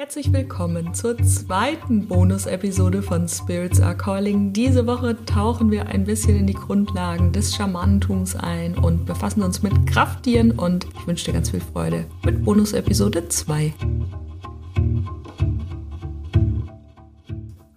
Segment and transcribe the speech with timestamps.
[0.00, 4.52] Herzlich willkommen zur zweiten Bonus-Episode von Spirits Are Calling.
[4.52, 9.60] Diese Woche tauchen wir ein bisschen in die Grundlagen des Schamanentums ein und befassen uns
[9.64, 13.74] mit Krafttieren und ich wünsche dir ganz viel Freude mit Bonus-Episode 2.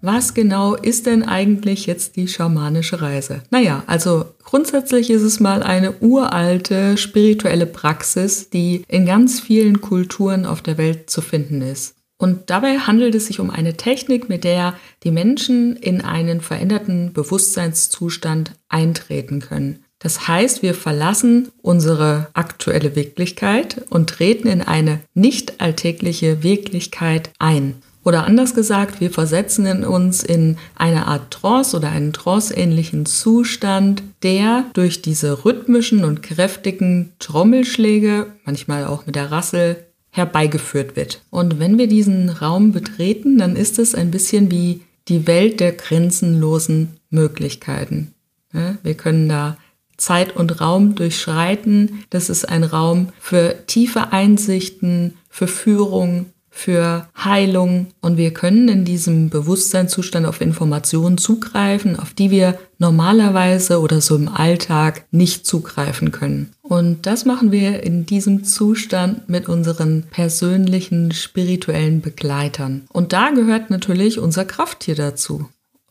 [0.01, 3.41] Was genau ist denn eigentlich jetzt die schamanische Reise?
[3.49, 10.45] Naja, also grundsätzlich ist es mal eine uralte spirituelle Praxis, die in ganz vielen Kulturen
[10.45, 11.95] auf der Welt zu finden ist.
[12.21, 17.13] Und dabei handelt es sich um eine Technik, mit der die Menschen in einen veränderten
[17.13, 19.83] Bewusstseinszustand eintreten können.
[19.97, 27.81] Das heißt, wir verlassen unsere aktuelle Wirklichkeit und treten in eine nicht alltägliche Wirklichkeit ein.
[28.03, 34.65] Oder anders gesagt, wir versetzen uns in eine Art Trance oder einen tranceähnlichen Zustand, der
[34.73, 41.23] durch diese rhythmischen und kräftigen Trommelschläge, manchmal auch mit der Rassel, herbeigeführt wird.
[41.29, 45.71] Und wenn wir diesen Raum betreten, dann ist es ein bisschen wie die Welt der
[45.71, 48.13] grenzenlosen Möglichkeiten.
[48.83, 49.57] Wir können da
[49.97, 52.03] Zeit und Raum durchschreiten.
[52.09, 58.83] Das ist ein Raum für tiefe Einsichten, für Führung, für Heilung und wir können in
[58.83, 66.11] diesem Bewusstseinszustand auf Informationen zugreifen, auf die wir normalerweise oder so im Alltag nicht zugreifen
[66.11, 66.51] können.
[66.61, 72.83] Und das machen wir in diesem Zustand mit unseren persönlichen spirituellen Begleitern.
[72.91, 75.47] Und da gehört natürlich unser Krafttier dazu.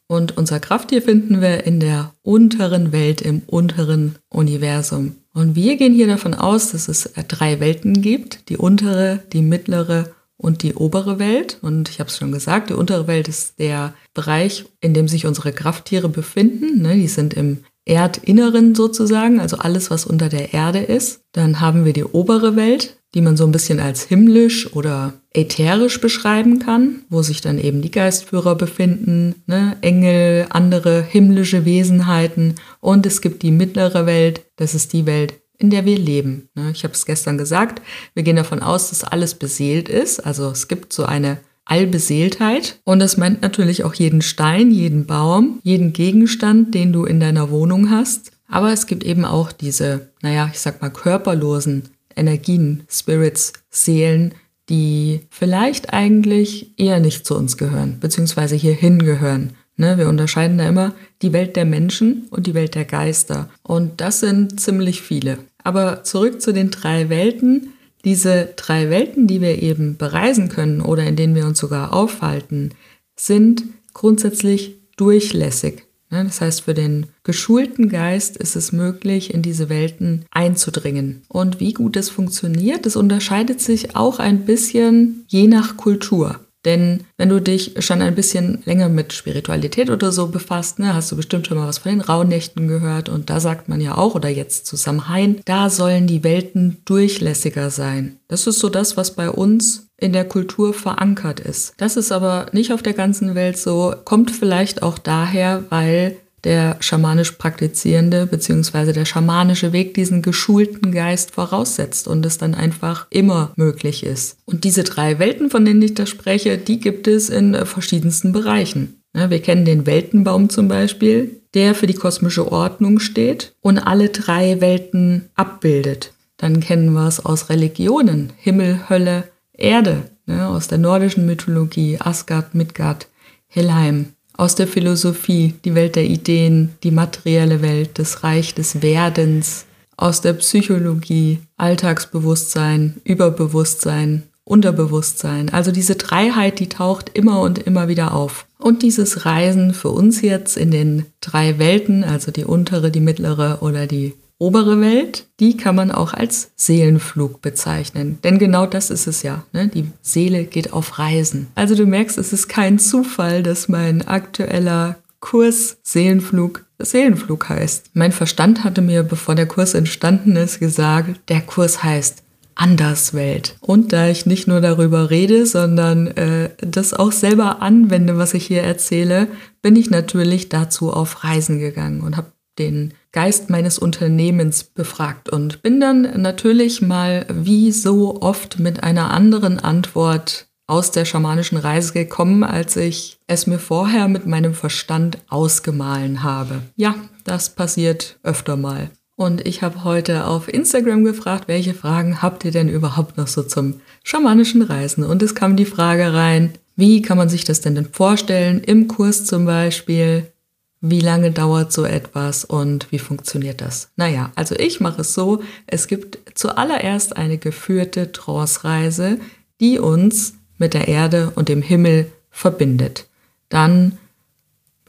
[0.07, 5.17] Und unser Krafttier finden wir in der unteren Welt, im unteren Universum.
[5.33, 10.11] Und wir gehen hier davon aus, dass es drei Welten gibt, die untere, die mittlere
[10.41, 11.59] und die obere Welt.
[11.63, 15.27] Und ich habe es schon gesagt, die untere Welt ist der Bereich, in dem sich
[15.27, 16.83] unsere Krafttiere befinden.
[16.83, 21.23] Ne, die sind im Erdinneren sozusagen, also alles, was unter der Erde ist.
[21.33, 26.01] Dann haben wir die obere Welt, die man so ein bisschen als himmlisch oder ätherisch
[26.01, 29.77] beschreiben kann, wo sich dann eben die Geistführer befinden, ne?
[29.81, 32.55] Engel, andere himmlische Wesenheiten.
[32.81, 36.49] Und es gibt die mittlere Welt, das ist die Welt, in der wir leben.
[36.55, 36.73] Ne?
[36.73, 37.81] Ich habe es gestern gesagt,
[38.15, 40.19] wir gehen davon aus, dass alles beseelt ist.
[40.19, 42.81] Also es gibt so eine Allbeseeltheit.
[42.85, 47.51] Und das meint natürlich auch jeden Stein, jeden Baum, jeden Gegenstand, den du in deiner
[47.51, 48.33] Wohnung hast.
[48.49, 51.85] Aber es gibt eben auch diese, naja, ich sag mal, körperlosen
[52.17, 54.35] Energien, Spirits, Seelen,
[54.69, 59.55] die vielleicht eigentlich eher nicht zu uns gehören, beziehungsweise hierhin gehören.
[59.77, 63.49] Ne, wir unterscheiden da immer die Welt der Menschen und die Welt der Geister.
[63.63, 65.39] Und das sind ziemlich viele.
[65.65, 67.73] Aber zurück zu den drei Welten.
[68.05, 72.71] Diese drei Welten, die wir eben bereisen können oder in denen wir uns sogar aufhalten,
[73.15, 75.85] sind grundsätzlich durchlässig.
[76.11, 81.23] Das heißt, für den geschulten Geist ist es möglich, in diese Welten einzudringen.
[81.29, 86.41] Und wie gut das funktioniert, das unterscheidet sich auch ein bisschen je nach Kultur.
[86.65, 91.11] Denn wenn du dich schon ein bisschen länger mit Spiritualität oder so befasst, ne, hast
[91.11, 93.09] du bestimmt schon mal was von den Rauhnächten gehört.
[93.09, 97.71] Und da sagt man ja auch, oder jetzt zu Samhain, da sollen die Welten durchlässiger
[97.71, 98.19] sein.
[98.29, 101.75] Das ist so das, was bei uns in der Kultur verankert ist.
[101.79, 106.77] Das ist aber nicht auf der ganzen Welt so, kommt vielleicht auch daher, weil der
[106.81, 108.93] schamanisch praktizierende bzw.
[108.93, 114.39] der schamanische Weg diesen geschulten Geist voraussetzt und es dann einfach immer möglich ist.
[114.47, 119.03] Und diese drei Welten, von denen ich da spreche, die gibt es in verschiedensten Bereichen.
[119.13, 124.61] Wir kennen den Weltenbaum zum Beispiel, der für die kosmische Ordnung steht und alle drei
[124.61, 126.13] Welten abbildet.
[126.37, 133.09] Dann kennen wir es aus Religionen, Himmel, Hölle, Erde, aus der nordischen Mythologie, Asgard, Midgard,
[133.49, 139.67] Helheim aus der Philosophie, die Welt der Ideen, die materielle Welt, das Reich des Werdens,
[139.99, 145.51] aus der Psychologie, Alltagsbewusstsein, Überbewusstsein, Unterbewusstsein.
[145.51, 148.47] Also diese Dreiheit, die taucht immer und immer wieder auf.
[148.61, 153.59] Und dieses Reisen für uns jetzt in den drei Welten, also die untere, die mittlere
[153.63, 158.19] oder die obere Welt, die kann man auch als Seelenflug bezeichnen.
[158.25, 159.45] Denn genau das ist es ja.
[159.53, 159.69] Ne?
[159.69, 161.49] Die Seele geht auf Reisen.
[161.55, 167.91] Also du merkst, es ist kein Zufall, dass mein aktueller Kurs Seelenflug Seelenflug heißt.
[167.93, 172.23] Mein Verstand hatte mir, bevor der Kurs entstanden ist, gesagt, der Kurs heißt
[172.61, 173.57] Anderswelt.
[173.61, 178.47] Und da ich nicht nur darüber rede, sondern äh, das auch selber anwende, was ich
[178.47, 179.29] hier erzähle,
[179.63, 185.63] bin ich natürlich dazu auf Reisen gegangen und habe den Geist meines Unternehmens befragt und
[185.63, 191.95] bin dann natürlich mal wie so oft mit einer anderen Antwort aus der schamanischen Reise
[191.95, 196.61] gekommen, als ich es mir vorher mit meinem Verstand ausgemahlen habe.
[196.77, 198.91] Ja, das passiert öfter mal.
[199.21, 203.43] Und ich habe heute auf Instagram gefragt, welche Fragen habt ihr denn überhaupt noch so
[203.43, 205.05] zum schamanischen Reisen.
[205.05, 208.89] Und es kam die Frage rein, wie kann man sich das denn, denn vorstellen, im
[208.89, 210.33] Kurs zum Beispiel?
[210.81, 213.91] Wie lange dauert so etwas und wie funktioniert das?
[213.97, 219.19] Naja, also ich mache es so, es gibt zuallererst eine geführte Trance-Reise,
[219.61, 223.07] die uns mit der Erde und dem Himmel verbindet.
[223.51, 223.99] Dann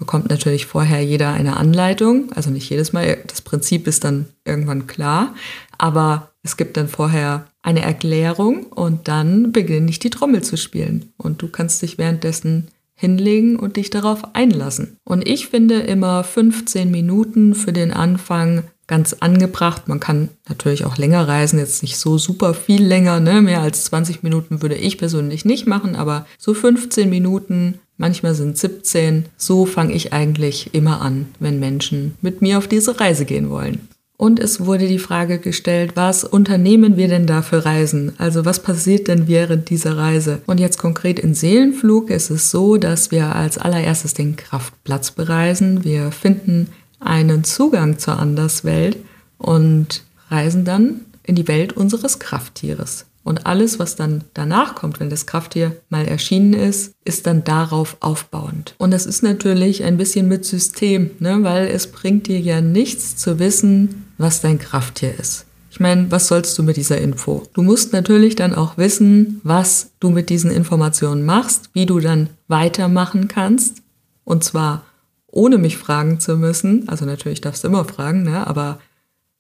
[0.01, 4.87] bekommt natürlich vorher jeder eine Anleitung, also nicht jedes Mal, das Prinzip ist dann irgendwann
[4.87, 5.35] klar,
[5.77, 11.13] aber es gibt dann vorher eine Erklärung und dann beginne ich die Trommel zu spielen
[11.17, 14.97] und du kannst dich währenddessen hinlegen und dich darauf einlassen.
[15.03, 19.87] Und ich finde immer 15 Minuten für den Anfang ganz angebracht.
[19.87, 23.41] Man kann natürlich auch länger reisen, jetzt nicht so super viel länger, ne?
[23.41, 28.57] mehr als 20 Minuten würde ich persönlich nicht machen, aber so 15 Minuten, manchmal sind
[28.57, 33.49] 17, so fange ich eigentlich immer an, wenn Menschen mit mir auf diese Reise gehen
[33.49, 33.87] wollen.
[34.17, 38.13] Und es wurde die Frage gestellt, was unternehmen wir denn da für Reisen?
[38.19, 40.41] Also was passiert denn während dieser Reise?
[40.45, 45.83] Und jetzt konkret in Seelenflug ist es so, dass wir als allererstes den Kraftplatz bereisen.
[45.83, 46.67] Wir finden
[46.99, 48.97] einen Zugang zur Anderswelt
[49.39, 53.05] und reisen dann in die Welt unseres Krafttieres.
[53.23, 57.97] Und alles, was dann danach kommt, wenn das Krafttier mal erschienen ist, ist dann darauf
[57.99, 58.73] aufbauend.
[58.79, 61.43] Und das ist natürlich ein bisschen mit System, ne?
[61.43, 65.45] weil es bringt dir ja nichts zu wissen, was dein Krafttier ist.
[65.69, 67.43] Ich meine, was sollst du mit dieser Info?
[67.53, 72.29] Du musst natürlich dann auch wissen, was du mit diesen Informationen machst, wie du dann
[72.47, 73.81] weitermachen kannst.
[74.25, 74.83] Und zwar
[75.27, 76.89] ohne mich fragen zu müssen.
[76.89, 78.45] Also natürlich darfst du immer fragen, ne?
[78.45, 78.79] aber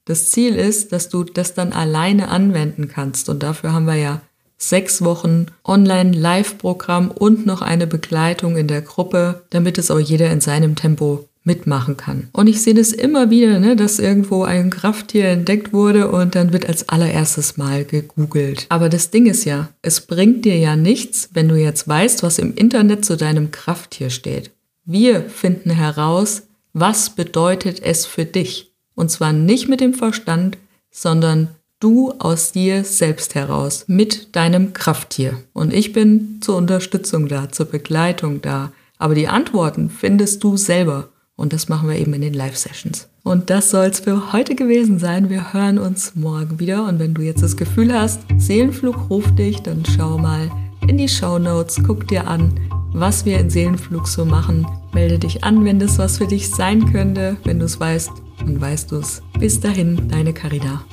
[0.05, 3.29] das Ziel ist, dass du das dann alleine anwenden kannst.
[3.29, 4.21] Und dafür haben wir ja
[4.57, 10.41] sechs Wochen Online-Live-Programm und noch eine Begleitung in der Gruppe, damit es auch jeder in
[10.41, 12.29] seinem Tempo mitmachen kann.
[12.33, 16.53] Und ich sehe das immer wieder, ne, dass irgendwo ein Krafttier entdeckt wurde und dann
[16.53, 18.67] wird als allererstes Mal gegoogelt.
[18.69, 22.37] Aber das Ding ist ja, es bringt dir ja nichts, wenn du jetzt weißt, was
[22.37, 24.51] im Internet zu deinem Krafttier steht.
[24.85, 26.43] Wir finden heraus,
[26.73, 28.70] was bedeutet es für dich.
[28.95, 30.57] Und zwar nicht mit dem Verstand,
[30.91, 31.49] sondern
[31.79, 35.37] du aus dir selbst heraus, mit deinem Krafttier.
[35.53, 38.71] Und ich bin zur Unterstützung da, zur Begleitung da.
[38.97, 41.09] Aber die Antworten findest du selber.
[41.35, 43.07] Und das machen wir eben in den Live-Sessions.
[43.23, 45.29] Und das soll es für heute gewesen sein.
[45.29, 46.87] Wir hören uns morgen wieder.
[46.87, 50.51] Und wenn du jetzt das Gefühl hast, Seelenflug ruft dich, dann schau mal
[50.87, 52.53] in die Show Notes, guck dir an,
[52.93, 54.67] was wir in Seelenflug so machen.
[54.93, 57.37] Melde dich an, wenn das was für dich sein könnte.
[57.43, 58.11] Wenn du es weißt,
[58.45, 59.21] dann weißt du es.
[59.39, 60.83] Bis dahin, deine Carina.